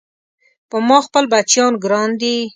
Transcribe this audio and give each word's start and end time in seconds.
په 0.69 0.77
ما 0.87 0.97
خپل 1.05 1.23
بچيان 1.31 1.73
ګران 1.83 2.09
دي 2.21 2.35